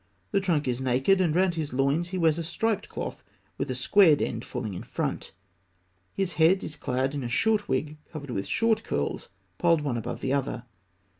The 0.31 0.39
trunk 0.41 0.67
is 0.67 0.81
naked, 0.81 1.21
and 1.21 1.35
round 1.35 1.53
his 1.53 1.73
loins 1.73 2.09
he 2.09 2.17
wears 2.17 2.39
a 2.39 2.43
striped 2.43 2.89
cloth 2.89 3.23
with 3.59 3.69
a 3.69 3.75
squared 3.75 4.19
end 4.19 4.43
falling 4.43 4.73
in 4.73 4.81
front. 4.81 5.31
His 6.15 6.33
head 6.41 6.63
is 6.63 6.75
clad 6.75 7.13
in 7.13 7.23
a 7.23 7.29
short 7.29 7.69
wig 7.69 7.97
covered 8.11 8.31
with 8.31 8.47
short 8.47 8.83
curls 8.83 9.29
piled 9.59 9.81
one 9.81 9.97
above 9.97 10.21
the 10.21 10.33
other. 10.33 10.65